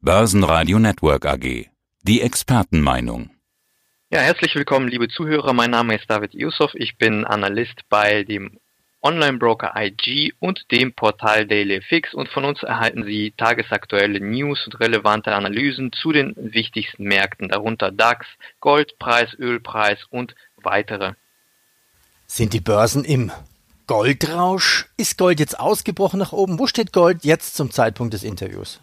Börsenradio 0.00 0.78
Network 0.78 1.26
AG. 1.26 1.66
Die 2.02 2.20
Expertenmeinung. 2.20 3.30
Ja, 4.10 4.20
herzlich 4.20 4.54
willkommen, 4.54 4.86
liebe 4.86 5.08
Zuhörer. 5.08 5.52
Mein 5.52 5.72
Name 5.72 5.96
ist 5.96 6.08
David 6.08 6.34
Yusuf. 6.34 6.70
Ich 6.74 6.98
bin 6.98 7.24
Analyst 7.24 7.80
bei 7.88 8.22
dem 8.22 8.60
Online-Broker 9.02 9.72
IG 9.76 10.34
und 10.38 10.70
dem 10.70 10.92
Portal 10.92 11.48
DailyFix 11.48 12.14
und 12.14 12.28
von 12.28 12.44
uns 12.44 12.62
erhalten 12.62 13.02
Sie 13.06 13.32
tagesaktuelle 13.36 14.20
News 14.20 14.64
und 14.66 14.78
relevante 14.78 15.34
Analysen 15.34 15.90
zu 15.90 16.12
den 16.12 16.32
wichtigsten 16.36 17.02
Märkten, 17.02 17.48
darunter 17.48 17.90
DAX, 17.90 18.24
Goldpreis, 18.60 19.34
Ölpreis 19.36 19.98
und 20.10 20.36
weitere. 20.62 21.14
Sind 22.28 22.52
die 22.52 22.60
Börsen 22.60 23.04
im 23.04 23.32
Goldrausch? 23.88 24.86
Ist 24.96 25.18
Gold 25.18 25.40
jetzt 25.40 25.58
ausgebrochen 25.58 26.20
nach 26.20 26.32
oben? 26.32 26.60
Wo 26.60 26.68
steht 26.68 26.92
Gold 26.92 27.24
jetzt 27.24 27.56
zum 27.56 27.72
Zeitpunkt 27.72 28.14
des 28.14 28.22
Interviews? 28.22 28.78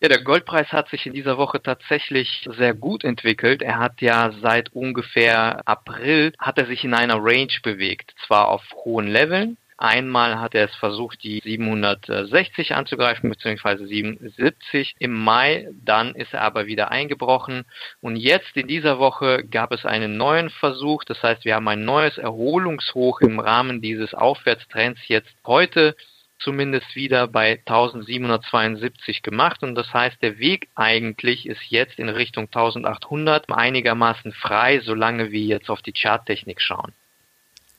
Ja, 0.00 0.08
der 0.08 0.22
Goldpreis 0.22 0.72
hat 0.72 0.88
sich 0.88 1.06
in 1.06 1.12
dieser 1.12 1.36
Woche 1.36 1.62
tatsächlich 1.62 2.48
sehr 2.56 2.72
gut 2.72 3.04
entwickelt. 3.04 3.60
Er 3.60 3.78
hat 3.78 4.00
ja 4.00 4.32
seit 4.40 4.72
ungefähr 4.72 5.60
April 5.66 6.32
hat 6.38 6.58
er 6.58 6.66
sich 6.66 6.84
in 6.84 6.94
einer 6.94 7.16
Range 7.16 7.52
bewegt, 7.62 8.14
zwar 8.26 8.48
auf 8.48 8.62
hohen 8.84 9.08
Leveln, 9.08 9.58
Einmal 9.82 10.38
hat 10.38 10.54
er 10.54 10.66
es 10.66 10.74
versucht, 10.74 11.24
die 11.24 11.40
760 11.42 12.74
anzugreifen, 12.74 13.30
beziehungsweise 13.30 13.86
77 13.86 14.94
im 14.98 15.14
Mai. 15.14 15.68
Dann 15.82 16.14
ist 16.14 16.34
er 16.34 16.42
aber 16.42 16.66
wieder 16.66 16.90
eingebrochen. 16.90 17.64
Und 18.02 18.16
jetzt 18.16 18.54
in 18.58 18.68
dieser 18.68 18.98
Woche 18.98 19.42
gab 19.50 19.72
es 19.72 19.86
einen 19.86 20.18
neuen 20.18 20.50
Versuch. 20.50 21.04
Das 21.04 21.22
heißt, 21.22 21.46
wir 21.46 21.54
haben 21.54 21.66
ein 21.66 21.86
neues 21.86 22.18
Erholungshoch 22.18 23.22
im 23.22 23.40
Rahmen 23.40 23.80
dieses 23.80 24.12
Aufwärtstrends 24.12 25.00
jetzt 25.08 25.34
heute 25.46 25.96
zumindest 26.42 26.94
wieder 26.94 27.28
bei 27.28 27.60
1772 27.66 29.22
gemacht 29.22 29.62
und 29.62 29.74
das 29.74 29.92
heißt, 29.92 30.22
der 30.22 30.38
Weg 30.38 30.68
eigentlich 30.74 31.46
ist 31.46 31.60
jetzt 31.68 31.98
in 31.98 32.08
Richtung 32.08 32.46
1800 32.46 33.50
einigermaßen 33.50 34.32
frei, 34.32 34.80
solange 34.80 35.30
wir 35.30 35.40
jetzt 35.40 35.70
auf 35.70 35.82
die 35.82 35.92
Charttechnik 35.92 36.60
schauen. 36.60 36.92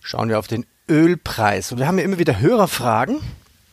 Schauen 0.01 0.29
wir 0.29 0.39
auf 0.39 0.47
den 0.47 0.65
Ölpreis. 0.89 1.71
Und 1.71 1.79
wir 1.79 1.87
haben 1.87 1.97
ja 1.97 2.03
immer 2.03 2.19
wieder 2.19 2.39
Hörerfragen. 2.39 3.19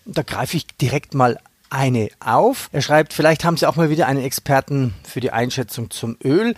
Da 0.04 0.22
greife 0.22 0.56
ich 0.56 0.66
direkt 0.66 1.14
mal 1.14 1.38
eine 1.70 2.08
auf. 2.20 2.68
Er 2.72 2.82
schreibt, 2.82 3.12
vielleicht 3.12 3.44
haben 3.44 3.56
Sie 3.56 3.66
auch 3.66 3.76
mal 3.76 3.90
wieder 3.90 4.06
einen 4.06 4.22
Experten 4.22 4.94
für 5.04 5.20
die 5.20 5.32
Einschätzung 5.32 5.90
zum 5.90 6.16
Öl. 6.22 6.54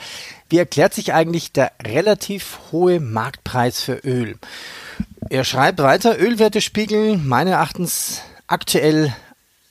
Wie 0.48 0.58
erklärt 0.58 0.94
sich 0.94 1.12
eigentlich 1.12 1.52
der 1.52 1.72
relativ 1.82 2.58
hohe 2.70 3.00
Marktpreis 3.00 3.82
für 3.82 3.96
Öl? 4.04 4.36
Er 5.28 5.44
schreibt 5.44 5.78
weiter, 5.80 6.18
Ölwerte 6.18 6.60
spiegeln 6.60 7.28
meines 7.28 7.52
Erachtens 7.52 8.22
aktuell 8.46 9.14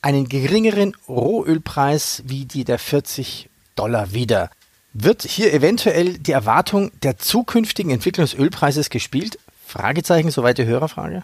einen 0.02 0.28
geringeren 0.28 0.96
Rohölpreis 1.08 2.22
wie 2.26 2.46
die 2.46 2.64
der 2.64 2.78
40 2.78 3.50
Dollar 3.74 4.12
wider. 4.12 4.50
Wird 4.92 5.22
hier 5.22 5.52
eventuell 5.52 6.18
die 6.18 6.32
Erwartung 6.32 6.90
der 7.02 7.18
zukünftigen 7.18 7.92
Entwicklung 7.92 8.26
des 8.26 8.34
Ölpreises 8.34 8.90
gespielt? 8.90 9.38
Fragezeichen, 9.66 10.30
soweit 10.30 10.58
die 10.58 10.64
Hörerfrage? 10.64 11.22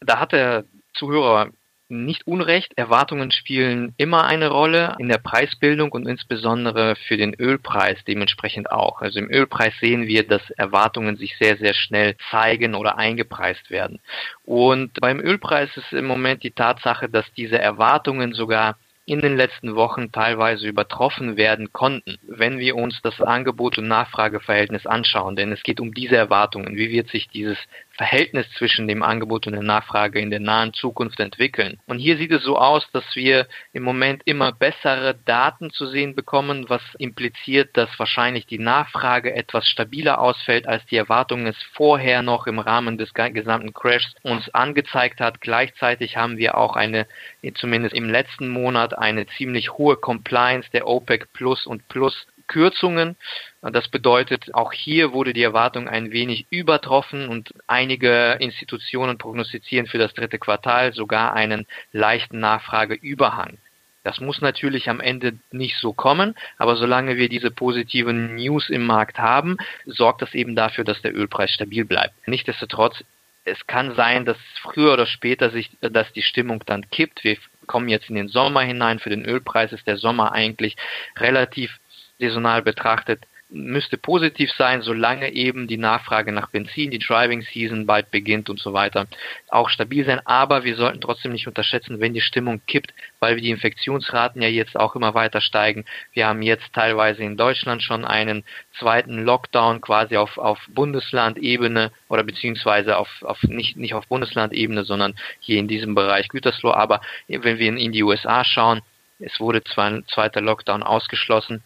Da 0.00 0.18
hat 0.18 0.32
der 0.32 0.64
Zuhörer 0.94 1.50
nicht 1.92 2.26
unrecht. 2.26 2.72
Erwartungen 2.76 3.30
spielen 3.30 3.94
immer 3.96 4.24
eine 4.24 4.48
Rolle 4.48 4.96
in 4.98 5.08
der 5.08 5.18
Preisbildung 5.18 5.92
und 5.92 6.06
insbesondere 6.06 6.96
für 6.96 7.16
den 7.16 7.34
Ölpreis 7.34 7.98
dementsprechend 8.06 8.70
auch. 8.70 9.00
Also 9.02 9.18
im 9.18 9.30
Ölpreis 9.30 9.74
sehen 9.80 10.06
wir, 10.06 10.26
dass 10.26 10.48
Erwartungen 10.50 11.16
sich 11.16 11.36
sehr, 11.38 11.56
sehr 11.58 11.74
schnell 11.74 12.16
zeigen 12.30 12.74
oder 12.74 12.98
eingepreist 12.98 13.70
werden. 13.70 14.00
Und 14.44 15.00
beim 15.00 15.20
Ölpreis 15.20 15.70
ist 15.76 15.92
im 15.92 16.06
Moment 16.06 16.42
die 16.42 16.50
Tatsache, 16.50 17.08
dass 17.08 17.30
diese 17.34 17.58
Erwartungen 17.58 18.32
sogar 18.32 18.76
in 19.04 19.20
den 19.20 19.36
letzten 19.36 19.74
Wochen 19.74 20.12
teilweise 20.12 20.68
übertroffen 20.68 21.36
werden 21.36 21.72
konnten, 21.72 22.18
wenn 22.22 22.58
wir 22.58 22.76
uns 22.76 23.00
das 23.02 23.20
Angebot- 23.20 23.78
und 23.78 23.88
Nachfrageverhältnis 23.88 24.86
anschauen. 24.86 25.34
Denn 25.34 25.50
es 25.50 25.62
geht 25.64 25.80
um 25.80 25.92
diese 25.92 26.16
Erwartungen. 26.16 26.76
Wie 26.76 26.90
wird 26.90 27.08
sich 27.08 27.28
dieses 27.28 27.58
Verhältnis 28.02 28.50
zwischen 28.58 28.88
dem 28.88 29.04
Angebot 29.04 29.46
und 29.46 29.52
der 29.52 29.62
Nachfrage 29.62 30.18
in 30.18 30.30
der 30.30 30.40
nahen 30.40 30.72
Zukunft 30.74 31.20
entwickeln. 31.20 31.78
Und 31.86 32.00
hier 32.00 32.16
sieht 32.16 32.32
es 32.32 32.42
so 32.42 32.58
aus, 32.58 32.84
dass 32.92 33.04
wir 33.14 33.46
im 33.72 33.84
Moment 33.84 34.22
immer 34.24 34.50
bessere 34.50 35.14
Daten 35.24 35.70
zu 35.70 35.86
sehen 35.86 36.16
bekommen, 36.16 36.68
was 36.68 36.82
impliziert, 36.98 37.76
dass 37.76 37.96
wahrscheinlich 38.00 38.44
die 38.46 38.58
Nachfrage 38.58 39.32
etwas 39.36 39.68
stabiler 39.68 40.20
ausfällt, 40.20 40.66
als 40.66 40.84
die 40.86 40.96
Erwartungen 40.96 41.46
es 41.46 41.56
vorher 41.74 42.22
noch 42.22 42.48
im 42.48 42.58
Rahmen 42.58 42.98
des 42.98 43.14
gesamten 43.14 43.72
Crashs 43.72 44.16
uns 44.22 44.48
angezeigt 44.52 45.20
hat. 45.20 45.40
Gleichzeitig 45.40 46.16
haben 46.16 46.38
wir 46.38 46.58
auch 46.58 46.74
eine, 46.74 47.06
zumindest 47.54 47.94
im 47.94 48.10
letzten 48.10 48.48
Monat, 48.48 48.98
eine 48.98 49.28
ziemlich 49.38 49.74
hohe 49.74 49.94
Compliance 49.94 50.68
der 50.72 50.88
OPEC 50.88 51.32
Plus 51.32 51.66
und 51.66 51.86
Plus 51.86 52.26
Kürzungen. 52.52 53.16
Das 53.62 53.88
bedeutet, 53.88 54.54
auch 54.54 54.72
hier 54.72 55.12
wurde 55.12 55.32
die 55.32 55.42
Erwartung 55.42 55.88
ein 55.88 56.12
wenig 56.12 56.46
übertroffen 56.50 57.28
und 57.28 57.54
einige 57.66 58.36
Institutionen 58.40 59.16
prognostizieren 59.16 59.86
für 59.86 59.98
das 59.98 60.12
dritte 60.12 60.38
Quartal 60.38 60.92
sogar 60.92 61.32
einen 61.32 61.66
leichten 61.92 62.40
Nachfrageüberhang. 62.40 63.56
Das 64.04 64.20
muss 64.20 64.40
natürlich 64.40 64.90
am 64.90 65.00
Ende 65.00 65.38
nicht 65.50 65.76
so 65.78 65.92
kommen, 65.92 66.34
aber 66.58 66.76
solange 66.76 67.16
wir 67.16 67.28
diese 67.28 67.50
positiven 67.50 68.34
News 68.34 68.68
im 68.68 68.84
Markt 68.84 69.18
haben, 69.18 69.56
sorgt 69.86 70.22
das 70.22 70.34
eben 70.34 70.56
dafür, 70.56 70.84
dass 70.84 71.00
der 71.02 71.14
Ölpreis 71.14 71.52
stabil 71.52 71.84
bleibt. 71.84 72.14
Nichtsdestotrotz, 72.26 73.04
es 73.44 73.66
kann 73.66 73.94
sein, 73.94 74.24
dass 74.24 74.36
früher 74.60 74.92
oder 74.92 75.06
später 75.06 75.50
sich, 75.50 75.70
dass 75.80 76.12
die 76.12 76.22
Stimmung 76.22 76.62
dann 76.66 76.88
kippt. 76.90 77.24
Wir 77.24 77.36
kommen 77.66 77.88
jetzt 77.88 78.08
in 78.08 78.16
den 78.16 78.28
Sommer 78.28 78.62
hinein. 78.62 78.98
Für 78.98 79.10
den 79.10 79.24
Ölpreis 79.24 79.72
ist 79.72 79.86
der 79.86 79.96
Sommer 79.96 80.32
eigentlich 80.32 80.76
relativ 81.16 81.78
saisonal 82.22 82.62
betrachtet, 82.62 83.26
müsste 83.52 83.98
positiv 83.98 84.50
sein, 84.52 84.82
solange 84.82 85.30
eben 85.32 85.66
die 85.68 85.76
Nachfrage 85.76 86.32
nach 86.32 86.50
Benzin, 86.50 86.90
die 86.90 86.98
Driving 86.98 87.42
Season 87.42 87.86
bald 87.86 88.10
beginnt 88.10 88.48
und 88.48 88.58
so 88.58 88.72
weiter, 88.72 89.06
auch 89.48 89.68
stabil 89.68 90.04
sein. 90.04 90.20
Aber 90.24 90.64
wir 90.64 90.76
sollten 90.76 91.00
trotzdem 91.00 91.32
nicht 91.32 91.46
unterschätzen, 91.46 92.00
wenn 92.00 92.14
die 92.14 92.20
Stimmung 92.20 92.62
kippt, 92.66 92.94
weil 93.20 93.40
die 93.40 93.50
Infektionsraten 93.50 94.40
ja 94.40 94.48
jetzt 94.48 94.76
auch 94.76 94.96
immer 94.96 95.14
weiter 95.14 95.40
steigen. 95.40 95.84
Wir 96.12 96.26
haben 96.26 96.42
jetzt 96.42 96.72
teilweise 96.72 97.22
in 97.22 97.36
Deutschland 97.36 97.82
schon 97.82 98.04
einen 98.04 98.44
zweiten 98.78 99.22
Lockdown 99.22 99.80
quasi 99.80 100.16
auf, 100.16 100.38
auf 100.38 100.58
Bundeslandebene 100.68 101.92
oder 102.08 102.24
beziehungsweise 102.24 102.96
auf, 102.96 103.10
auf 103.22 103.42
nicht, 103.42 103.76
nicht 103.76 103.94
auf 103.94 104.06
Bundeslandebene, 104.08 104.84
sondern 104.84 105.14
hier 105.40 105.58
in 105.58 105.68
diesem 105.68 105.94
Bereich 105.94 106.28
Gütersloh. 106.28 106.72
Aber 106.72 107.00
wenn 107.28 107.58
wir 107.58 107.68
in 107.68 107.92
die 107.92 108.02
USA 108.02 108.44
schauen, 108.44 108.80
es 109.18 109.38
wurde 109.38 109.62
zwar 109.62 109.90
ein 109.90 110.04
zweiter 110.08 110.40
Lockdown 110.40 110.82
ausgeschlossen, 110.82 111.62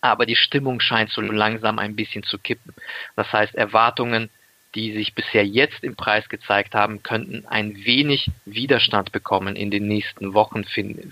aber 0.00 0.26
die 0.26 0.36
Stimmung 0.36 0.80
scheint 0.80 1.10
so 1.10 1.20
langsam 1.20 1.78
ein 1.78 1.96
bisschen 1.96 2.22
zu 2.22 2.38
kippen. 2.38 2.74
Das 3.16 3.32
heißt, 3.32 3.54
Erwartungen, 3.54 4.30
die 4.74 4.92
sich 4.92 5.14
bisher 5.14 5.44
jetzt 5.44 5.82
im 5.82 5.96
Preis 5.96 6.28
gezeigt 6.28 6.74
haben, 6.74 7.02
könnten 7.02 7.44
ein 7.46 7.84
wenig 7.84 8.30
Widerstand 8.44 9.12
bekommen 9.12 9.56
in 9.56 9.70
den 9.70 9.88
nächsten 9.88 10.32
Wochen, 10.32 10.64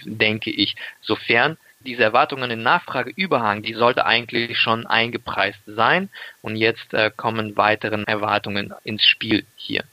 denke 0.05 0.51
ich. 0.51 0.77
Sofern 1.01 1.57
diese 1.81 2.03
Erwartungen 2.03 2.51
in 2.51 2.63
Nachfrageüberhang, 2.63 3.63
die 3.63 3.75
sollte 3.75 4.05
eigentlich 4.05 4.59
schon 4.59 4.87
eingepreist 4.87 5.61
sein. 5.67 6.09
Und 6.43 6.57
jetzt 6.57 6.93
äh, 6.93 7.11
kommen 7.15 7.57
weitere 7.57 8.03
Erwartungen 8.05 8.73
ins 8.85 9.05
Spiel 9.05 9.45
hier. 9.57 9.85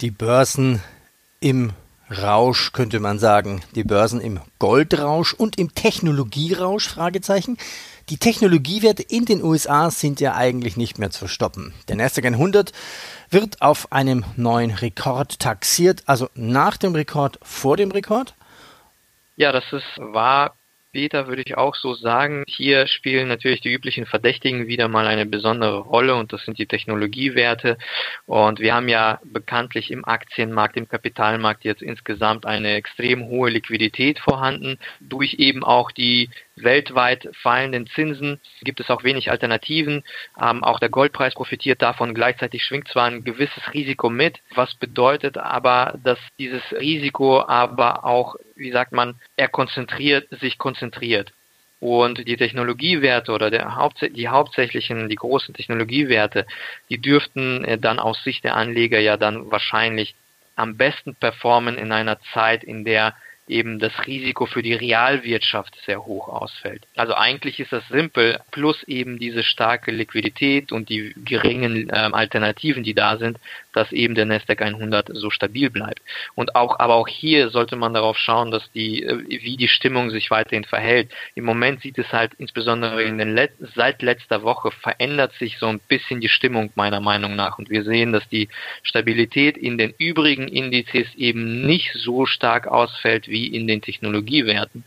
Die 0.00 0.10
Börsen 0.10 0.82
im 1.40 1.72
Rausch, 2.10 2.72
könnte 2.72 2.98
man 2.98 3.20
sagen. 3.20 3.62
Die 3.76 3.84
Börsen 3.84 4.20
im 4.20 4.40
Goldrausch 4.58 5.32
und 5.32 5.58
im 5.58 5.74
Technologierausch, 5.74 6.88
Fragezeichen. 6.88 7.56
Die 8.08 8.18
Technologiewerte 8.18 9.02
in 9.02 9.24
den 9.24 9.44
USA 9.44 9.92
sind 9.92 10.20
ja 10.20 10.34
eigentlich 10.34 10.76
nicht 10.76 10.98
mehr 10.98 11.10
zu 11.10 11.28
stoppen. 11.28 11.72
Der 11.88 11.94
Nasdaq 11.94 12.24
100 12.24 12.72
wird 13.30 13.62
auf 13.62 13.92
einem 13.92 14.24
neuen 14.36 14.72
Rekord 14.72 15.38
taxiert, 15.38 16.02
also 16.06 16.28
nach 16.34 16.76
dem 16.76 16.96
Rekord, 16.96 17.38
vor 17.42 17.76
dem 17.76 17.92
Rekord? 17.92 18.34
Ja, 19.36 19.52
das 19.52 19.64
ist, 19.72 19.86
war 19.98 20.56
Peter 20.92 21.28
würde 21.28 21.42
ich 21.46 21.56
auch 21.56 21.74
so 21.76 21.94
sagen. 21.94 22.44
Hier 22.48 22.86
spielen 22.86 23.28
natürlich 23.28 23.60
die 23.60 23.72
üblichen 23.72 24.06
Verdächtigen 24.06 24.66
wieder 24.66 24.88
mal 24.88 25.06
eine 25.06 25.24
besondere 25.24 25.78
Rolle 25.78 26.16
und 26.16 26.32
das 26.32 26.44
sind 26.44 26.58
die 26.58 26.66
Technologiewerte. 26.66 27.78
Und 28.26 28.58
wir 28.58 28.74
haben 28.74 28.88
ja 28.88 29.20
bekanntlich 29.24 29.90
im 29.90 30.04
Aktienmarkt, 30.04 30.76
im 30.76 30.88
Kapitalmarkt 30.88 31.64
jetzt 31.64 31.82
insgesamt 31.82 32.44
eine 32.44 32.74
extrem 32.74 33.26
hohe 33.26 33.50
Liquidität 33.50 34.18
vorhanden 34.18 34.78
durch 35.00 35.34
eben 35.34 35.62
auch 35.62 35.92
die 35.92 36.28
weltweit 36.62 37.28
fallenden 37.42 37.86
Zinsen 37.88 38.40
gibt 38.62 38.80
es 38.80 38.90
auch 38.90 39.04
wenig 39.04 39.30
Alternativen. 39.30 40.04
Ähm, 40.40 40.64
auch 40.64 40.78
der 40.78 40.88
Goldpreis 40.88 41.34
profitiert 41.34 41.82
davon. 41.82 42.14
Gleichzeitig 42.14 42.64
schwingt 42.64 42.88
zwar 42.88 43.06
ein 43.06 43.24
gewisses 43.24 43.72
Risiko 43.72 44.10
mit, 44.10 44.40
was 44.54 44.74
bedeutet 44.74 45.38
aber, 45.38 45.98
dass 46.02 46.18
dieses 46.38 46.62
Risiko 46.72 47.42
aber 47.42 48.04
auch, 48.04 48.36
wie 48.56 48.72
sagt 48.72 48.92
man, 48.92 49.20
er 49.36 49.48
konzentriert, 49.48 50.28
sich 50.40 50.58
konzentriert. 50.58 51.32
Und 51.80 52.28
die 52.28 52.36
Technologiewerte 52.36 53.32
oder 53.32 53.50
der 53.50 53.76
Haupt 53.76 54.02
die 54.02 54.28
hauptsächlichen, 54.28 55.08
die 55.08 55.16
großen 55.16 55.54
Technologiewerte, 55.54 56.46
die 56.90 57.00
dürften 57.00 57.64
äh, 57.64 57.78
dann 57.78 57.98
aus 57.98 58.22
Sicht 58.22 58.44
der 58.44 58.54
Anleger 58.54 59.00
ja 59.00 59.16
dann 59.16 59.50
wahrscheinlich 59.50 60.14
am 60.56 60.76
besten 60.76 61.14
performen 61.14 61.78
in 61.78 61.90
einer 61.90 62.20
Zeit, 62.34 62.62
in 62.64 62.84
der 62.84 63.14
eben 63.50 63.78
das 63.78 63.92
Risiko 64.06 64.46
für 64.46 64.62
die 64.62 64.74
Realwirtschaft 64.74 65.76
sehr 65.84 66.04
hoch 66.04 66.28
ausfällt. 66.28 66.86
Also 66.96 67.14
eigentlich 67.14 67.60
ist 67.60 67.72
das 67.72 67.86
simpel, 67.88 68.38
plus 68.50 68.82
eben 68.84 69.18
diese 69.18 69.42
starke 69.42 69.90
Liquidität 69.90 70.72
und 70.72 70.88
die 70.88 71.14
geringen 71.24 71.90
äh, 71.90 71.92
Alternativen, 71.92 72.82
die 72.82 72.94
da 72.94 73.16
sind, 73.18 73.38
dass 73.72 73.92
eben 73.92 74.14
der 74.14 74.26
Nasdaq 74.26 74.62
100 74.62 75.10
so 75.12 75.30
stabil 75.30 75.70
bleibt. 75.70 76.00
Und 76.34 76.54
auch, 76.56 76.78
aber 76.78 76.94
auch 76.94 77.08
hier 77.08 77.50
sollte 77.50 77.76
man 77.76 77.94
darauf 77.94 78.16
schauen, 78.18 78.50
dass 78.50 78.70
die, 78.72 79.02
äh, 79.02 79.18
wie 79.28 79.56
die 79.56 79.68
Stimmung 79.68 80.10
sich 80.10 80.30
weiterhin 80.30 80.64
verhält. 80.64 81.10
Im 81.34 81.44
Moment 81.44 81.80
sieht 81.82 81.98
es 81.98 82.12
halt 82.12 82.32
insbesondere 82.38 83.02
in 83.02 83.18
den 83.18 83.34
Let 83.34 83.52
seit 83.74 84.02
letzter 84.02 84.42
Woche 84.42 84.70
verändert 84.70 85.32
sich 85.34 85.58
so 85.58 85.66
ein 85.66 85.80
bisschen 85.80 86.20
die 86.20 86.28
Stimmung 86.28 86.70
meiner 86.74 87.00
Meinung 87.00 87.36
nach. 87.36 87.58
Und 87.58 87.70
wir 87.70 87.84
sehen, 87.84 88.12
dass 88.12 88.28
die 88.28 88.48
Stabilität 88.82 89.56
in 89.56 89.78
den 89.78 89.94
übrigen 89.98 90.48
Indizes 90.48 91.14
eben 91.16 91.66
nicht 91.66 91.92
so 91.94 92.26
stark 92.26 92.66
ausfällt 92.66 93.28
wie 93.28 93.39
in 93.46 93.66
den 93.66 93.82
Technologiewerten. 93.82 94.84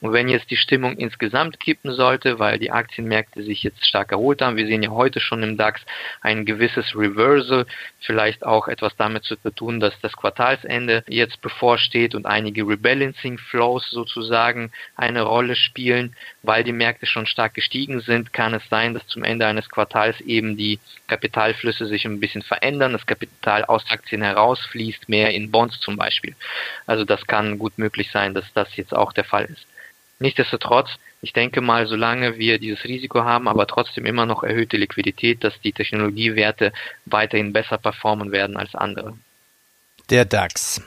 Und 0.00 0.14
wenn 0.14 0.30
jetzt 0.30 0.50
die 0.50 0.56
Stimmung 0.56 0.96
insgesamt 0.96 1.60
kippen 1.60 1.92
sollte, 1.92 2.38
weil 2.38 2.58
die 2.58 2.70
Aktienmärkte 2.70 3.42
sich 3.42 3.62
jetzt 3.62 3.86
stark 3.86 4.12
erholt 4.12 4.40
haben, 4.40 4.56
wir 4.56 4.66
sehen 4.66 4.82
ja 4.82 4.90
heute 4.90 5.20
schon 5.20 5.42
im 5.42 5.58
DAX 5.58 5.82
ein 6.22 6.46
gewisses 6.46 6.96
Reversal, 6.96 7.66
vielleicht 8.00 8.46
auch 8.46 8.66
etwas 8.66 8.96
damit 8.96 9.24
zu 9.24 9.36
tun, 9.36 9.78
dass 9.78 9.92
das 10.00 10.16
Quartalsende 10.16 11.04
jetzt 11.06 11.42
bevorsteht 11.42 12.14
und 12.14 12.24
einige 12.24 12.66
Rebalancing 12.66 13.36
Flows 13.36 13.90
sozusagen 13.90 14.72
eine 14.96 15.20
Rolle 15.22 15.54
spielen, 15.54 16.16
weil 16.42 16.64
die 16.64 16.72
Märkte 16.72 17.04
schon 17.04 17.26
stark 17.26 17.52
gestiegen 17.52 18.00
sind, 18.00 18.32
kann 18.32 18.54
es 18.54 18.66
sein, 18.70 18.94
dass 18.94 19.06
zum 19.06 19.22
Ende 19.22 19.46
eines 19.46 19.68
Quartals 19.68 20.18
eben 20.22 20.56
die 20.56 20.78
Kapitalflüsse 21.08 21.86
sich 21.86 22.06
ein 22.06 22.20
bisschen 22.20 22.42
verändern, 22.42 22.92
das 22.92 23.04
Kapital 23.04 23.66
aus 23.66 23.84
Aktien 23.90 24.22
herausfließt, 24.22 25.10
mehr 25.10 25.34
in 25.34 25.50
Bonds 25.50 25.78
zum 25.80 25.98
Beispiel. 25.98 26.34
Also 26.86 27.04
das 27.04 27.26
kann 27.26 27.58
gut 27.58 27.76
möglich 27.76 28.10
sein, 28.10 28.32
dass 28.32 28.50
das 28.54 28.74
jetzt 28.76 28.94
auch 28.94 29.12
der 29.12 29.24
Fall 29.24 29.44
ist. 29.44 29.66
Nichtsdestotrotz, 30.20 30.90
ich 31.22 31.32
denke 31.32 31.60
mal, 31.60 31.86
solange 31.86 32.36
wir 32.36 32.58
dieses 32.58 32.84
Risiko 32.84 33.24
haben, 33.24 33.48
aber 33.48 33.66
trotzdem 33.66 34.06
immer 34.06 34.26
noch 34.26 34.42
erhöhte 34.42 34.76
Liquidität, 34.76 35.42
dass 35.42 35.58
die 35.62 35.72
Technologiewerte 35.72 36.72
weiterhin 37.06 37.52
besser 37.52 37.78
performen 37.78 38.30
werden 38.30 38.56
als 38.56 38.74
andere. 38.74 39.14
Der 40.10 40.26
DAX. 40.26 40.82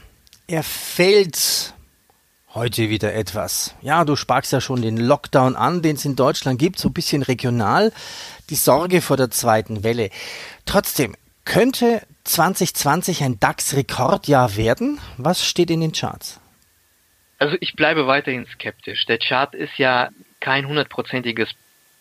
Er 0.48 0.64
fällt 0.64 1.74
heute 2.54 2.90
wieder 2.90 3.14
etwas. 3.14 3.74
Ja, 3.82 4.06
du 4.06 4.16
sparkst 4.16 4.52
ja 4.52 4.62
schon 4.62 4.82
den 4.82 4.98
Lockdown 4.98 5.56
an, 5.56 5.82
den 5.82 5.96
es 5.96 6.06
in 6.06 6.16
Deutschland 6.16 6.60
gibt, 6.60 6.78
so 6.78 6.90
ein 6.90 6.94
bisschen 6.94 7.24
regional. 7.24 7.92
Die 8.50 8.56
Sorge 8.56 9.02
vor 9.02 9.18
der 9.18 9.32
zweiten 9.32 9.84
Welle. 9.84 10.10
Trotzdem, 10.66 11.16
könnte 11.46 12.02
2020 12.26 13.24
ein 13.24 13.40
DAX-Rekordjahr 13.40 14.56
werden? 14.56 15.00
Was 15.18 15.44
steht 15.44 15.72
in 15.72 15.82
den 15.82 15.92
Charts? 15.92 16.40
Also 17.44 17.58
ich 17.60 17.76
bleibe 17.76 18.08
weiterhin 18.08 18.46
skeptisch. 18.46 19.06
Der 19.06 19.18
Chart 19.18 19.54
ist 19.54 19.78
ja 19.78 20.12
kein 20.40 20.66
hundertprozentiges 20.66 21.50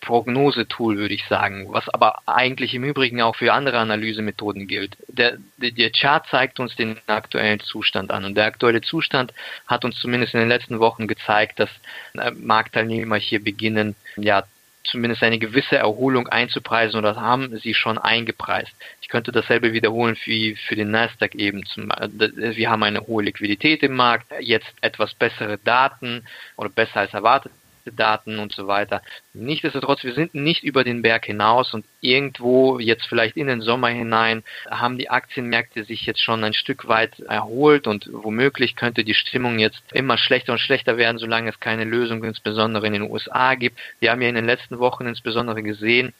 Prognosetool, 0.01 0.99
würde 0.99 1.15
ich 1.15 1.25
sagen, 1.27 1.67
was 1.73 1.89
aber 1.89 2.21
eigentlich 2.27 2.75
im 2.75 2.85
Übrigen 2.85 3.21
auch 3.21 3.35
für 3.35 3.53
andere 3.53 3.79
Analysemethoden 3.79 4.69
gilt. 4.69 4.97
Der, 5.09 5.39
der 5.57 5.91
Chart 5.91 6.25
zeigt 6.29 6.61
uns 6.61 6.77
den 6.77 6.97
aktuellen 7.09 7.59
Zustand 7.59 8.13
an 8.13 8.25
und 8.25 8.37
der 8.37 8.45
aktuelle 8.45 8.83
Zustand 8.83 9.35
hat 9.67 9.85
uns 9.85 9.99
zumindest 9.99 10.35
in 10.35 10.39
den 10.39 10.49
letzten 10.49 10.79
Wochen 10.79 11.09
gezeigt, 11.09 11.59
dass 11.59 11.71
äh, 12.15 12.31
Marktteilnehmer 12.31 13.17
hier 13.17 13.43
beginnen, 13.43 13.97
ja, 14.15 14.45
zumindest 14.85 15.23
eine 15.23 15.39
gewisse 15.39 15.77
Erholung 15.77 16.29
einzupreisen 16.29 16.99
oder 16.99 17.17
haben 17.17 17.57
sie 17.59 17.75
schon 17.75 17.99
eingepreist. 17.99 18.73
Ich 19.01 19.09
könnte 19.09 19.33
dasselbe 19.33 19.73
wiederholen 19.73 20.17
wie 20.25 20.57
für 20.57 20.77
den 20.77 20.91
Nasdaq 20.91 21.35
eben. 21.35 21.65
Zum, 21.67 21.91
äh, 21.91 22.09
wir 22.57 22.71
haben 22.71 22.83
eine 22.83 23.07
hohe 23.07 23.23
Liquidität 23.23 23.83
im 23.83 23.95
Markt, 23.95 24.27
jetzt 24.41 24.73
etwas 24.81 25.15
bessere 25.15 25.59
Daten 25.59 26.25
oder 26.57 26.69
besser 26.69 27.01
als 27.01 27.15
erwartet 27.15 27.53
Daten 27.91 28.39
und 28.39 28.53
so 28.53 28.67
weiter. 28.67 29.03
Nichtsdestotrotz, 29.35 30.05
wir 30.05 30.15
sind 30.15 30.35
nicht 30.35 30.63
über 30.63 30.85
den 30.85 31.03
Berg 31.03 31.27
hinaus 31.27 31.75
und 31.75 31.85
irgendwo 32.01 32.79
jetzt 32.79 33.07
vielleicht 33.07 33.37
in 33.37 33.47
den 33.47 33.61
Sommer 33.61 33.89
hinein 33.89 34.43
haben 34.71 34.99
die 34.99 35.11
Aktienmärkte 35.11 35.85
sich 35.85 36.07
jetzt 36.07 36.23
schon 36.23 36.45
ein 36.45 36.55
Stück 36.55 36.87
weit 36.87 37.19
erholt 37.21 37.87
und 37.87 38.09
womöglich 38.13 38.77
könnte 38.77 39.05
die 39.05 39.15
Stimmung 39.15 39.59
jetzt 39.59 39.83
immer 39.93 40.19
schlechter 40.19 40.53
und 40.53 40.59
schlechter 40.59 40.97
werden, 40.97 41.19
solange 41.19 41.51
es 41.51 41.61
keine 41.61 41.85
Lösung 41.85 42.23
insbesondere 42.25 42.87
in 42.87 42.93
den 42.93 43.11
USA 43.11 43.55
gibt. 43.55 43.79
Wir 44.01 44.11
haben 44.11 44.23
ja 44.23 44.29
in 44.29 44.35
den 44.35 44.47
letzten 44.47 44.79
Wochen 44.79 45.07
insbesondere 45.07 45.63
gesehen, 45.63 46.13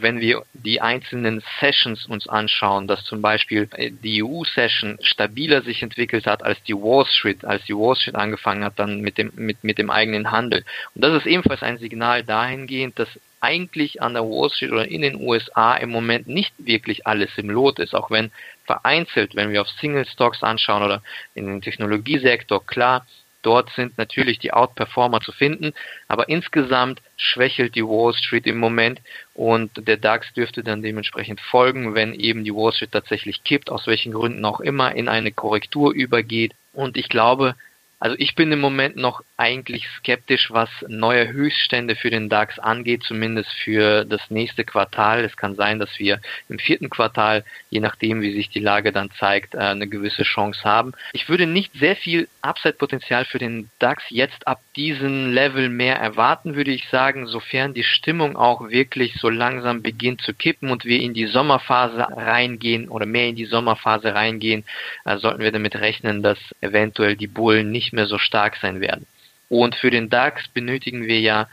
wenn 0.00 0.20
wir 0.20 0.42
die 0.52 0.80
einzelnen 0.80 1.42
Sessions 1.60 2.06
uns 2.06 2.26
anschauen, 2.28 2.88
dass 2.88 3.04
zum 3.04 3.22
Beispiel 3.22 3.68
äh, 3.76 3.90
die 3.90 4.22
EU-Session 4.22 4.98
stabiler 5.00 5.62
sich 5.62 5.82
entwickelt 5.82 6.26
hat 6.26 6.42
als 6.42 6.62
die 6.64 6.74
Wall 6.74 7.06
Street, 7.06 7.44
als 7.44 7.64
die 7.66 7.74
Wall 7.74 7.94
Street 7.94 8.16
angefangen 8.16 8.64
hat 8.64 8.78
dann 8.78 9.00
mit 9.00 9.16
dem, 9.16 9.30
mit, 9.36 9.62
mit 9.62 9.78
dem 9.78 9.90
eigenen 9.90 10.30
Handel. 10.32 10.64
Und 10.94 11.02
das 11.02 11.16
ist 11.18 11.26
ebenfalls 11.26 11.62
ein 11.62 11.78
Signal 11.78 12.24
dahingehend, 12.24 12.98
dass 12.98 13.08
eigentlich 13.40 14.02
an 14.02 14.14
der 14.14 14.24
Wall 14.24 14.50
Street 14.50 14.72
oder 14.72 14.88
in 14.88 15.02
den 15.02 15.20
USA 15.20 15.76
im 15.76 15.90
Moment 15.90 16.26
nicht 16.26 16.52
wirklich 16.58 17.06
alles 17.06 17.30
im 17.36 17.48
Lot 17.48 17.78
ist, 17.78 17.94
auch 17.94 18.10
wenn 18.10 18.32
vereinzelt, 18.64 19.36
wenn 19.36 19.52
wir 19.52 19.62
auf 19.62 19.68
Single 19.68 20.06
Stocks 20.06 20.42
anschauen 20.42 20.82
oder 20.82 21.02
in 21.34 21.46
den 21.46 21.62
Technologiesektor, 21.62 22.64
klar, 22.66 23.06
Dort 23.46 23.70
sind 23.76 23.96
natürlich 23.96 24.40
die 24.40 24.52
Outperformer 24.52 25.20
zu 25.20 25.30
finden, 25.30 25.72
aber 26.08 26.28
insgesamt 26.28 27.00
schwächelt 27.16 27.76
die 27.76 27.84
Wall 27.84 28.12
Street 28.12 28.44
im 28.44 28.58
Moment 28.58 29.00
und 29.34 29.70
der 29.86 29.98
DAX 29.98 30.32
dürfte 30.32 30.64
dann 30.64 30.82
dementsprechend 30.82 31.40
folgen, 31.40 31.94
wenn 31.94 32.12
eben 32.12 32.42
die 32.42 32.52
Wall 32.52 32.72
Street 32.72 32.90
tatsächlich 32.90 33.44
kippt, 33.44 33.70
aus 33.70 33.86
welchen 33.86 34.12
Gründen 34.12 34.44
auch 34.44 34.58
immer, 34.58 34.96
in 34.96 35.06
eine 35.06 35.30
Korrektur 35.30 35.94
übergeht. 35.94 36.54
Und 36.72 36.96
ich 36.96 37.08
glaube, 37.08 37.54
also 37.98 38.14
ich 38.18 38.34
bin 38.34 38.52
im 38.52 38.60
Moment 38.60 38.96
noch 38.96 39.22
eigentlich 39.38 39.88
skeptisch, 39.98 40.50
was 40.50 40.68
neue 40.86 41.32
Höchststände 41.32 41.96
für 41.96 42.10
den 42.10 42.28
DAX 42.28 42.58
angeht, 42.58 43.02
zumindest 43.04 43.50
für 43.52 44.04
das 44.04 44.20
nächste 44.30 44.64
Quartal. 44.64 45.24
Es 45.24 45.36
kann 45.36 45.56
sein, 45.56 45.78
dass 45.78 45.98
wir 45.98 46.20
im 46.48 46.58
vierten 46.58 46.90
Quartal, 46.90 47.44
je 47.70 47.80
nachdem, 47.80 48.20
wie 48.20 48.34
sich 48.34 48.50
die 48.50 48.60
Lage 48.60 48.92
dann 48.92 49.10
zeigt, 49.18 49.54
äh, 49.54 49.58
eine 49.58 49.86
gewisse 49.86 50.24
Chance 50.24 50.62
haben. 50.64 50.92
Ich 51.12 51.28
würde 51.28 51.46
nicht 51.46 51.72
sehr 51.74 51.96
viel 51.96 52.28
Upside-Potenzial 52.42 53.24
für 53.24 53.38
den 53.38 53.70
DAX 53.78 54.04
jetzt 54.10 54.46
ab 54.46 54.60
diesem 54.76 55.32
Level 55.32 55.68
mehr 55.70 55.96
erwarten, 55.96 56.54
würde 56.54 56.72
ich 56.72 56.88
sagen, 56.90 57.26
sofern 57.26 57.72
die 57.72 57.82
Stimmung 57.82 58.36
auch 58.36 58.68
wirklich 58.68 59.14
so 59.14 59.30
langsam 59.30 59.82
beginnt 59.82 60.20
zu 60.20 60.34
kippen 60.34 60.70
und 60.70 60.84
wir 60.84 61.00
in 61.00 61.14
die 61.14 61.26
Sommerphase 61.26 62.06
reingehen 62.10 62.88
oder 62.88 63.06
mehr 63.06 63.28
in 63.28 63.36
die 63.36 63.46
Sommerphase 63.46 64.14
reingehen, 64.14 64.64
äh, 65.04 65.16
sollten 65.16 65.42
wir 65.42 65.52
damit 65.52 65.76
rechnen, 65.76 66.22
dass 66.22 66.38
eventuell 66.60 67.16
die 67.16 67.26
Bullen 67.26 67.70
nicht 67.70 67.85
mehr 67.92 68.06
so 68.06 68.18
stark 68.18 68.56
sein 68.60 68.80
werden. 68.80 69.06
Und 69.48 69.74
für 69.76 69.90
den 69.90 70.10
DAX 70.10 70.48
benötigen 70.48 71.06
wir 71.06 71.20
ja 71.20 71.48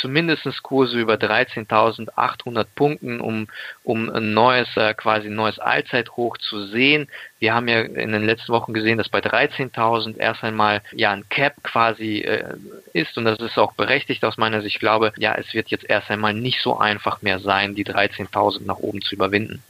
zumindest 0.00 0.62
Kurse 0.62 0.98
über 0.98 1.14
13.800 1.14 2.66
Punkten, 2.74 3.20
um, 3.20 3.48
um 3.82 4.08
ein 4.10 4.32
neues, 4.32 4.68
äh, 4.76 4.94
quasi 4.94 5.28
neues 5.28 5.58
Allzeithoch 5.58 6.36
zu 6.38 6.66
sehen. 6.66 7.08
Wir 7.38 7.54
haben 7.54 7.68
ja 7.68 7.80
in 7.80 8.12
den 8.12 8.24
letzten 8.24 8.52
Wochen 8.52 8.72
gesehen, 8.72 8.98
dass 8.98 9.08
bei 9.08 9.20
13.000 9.20 10.18
erst 10.18 10.44
einmal 10.44 10.82
ja 10.92 11.12
ein 11.12 11.28
Cap 11.28 11.62
quasi 11.62 12.18
äh, 12.18 12.54
ist 12.92 13.16
und 13.16 13.24
das 13.24 13.38
ist 13.40 13.58
auch 13.58 13.72
berechtigt 13.72 14.24
aus 14.24 14.36
meiner 14.36 14.62
Sicht. 14.62 14.76
Ich 14.76 14.80
glaube, 14.80 15.12
ja, 15.16 15.34
es 15.34 15.52
wird 15.54 15.68
jetzt 15.68 15.88
erst 15.88 16.10
einmal 16.10 16.34
nicht 16.34 16.60
so 16.62 16.78
einfach 16.78 17.22
mehr 17.22 17.40
sein, 17.40 17.74
die 17.74 17.84
13.000 17.84 18.64
nach 18.66 18.78
oben 18.78 19.02
zu 19.02 19.14
überwinden. 19.14 19.62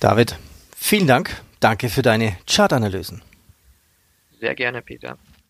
David, 0.00 0.36
vielen 0.76 1.06
Dank. 1.06 1.42
Danke 1.60 1.88
für 1.88 2.02
deine 2.02 2.36
Chartanalysen. 2.46 3.22
Sehr 4.38 4.54
gerne, 4.54 4.80
Peter. 4.80 5.18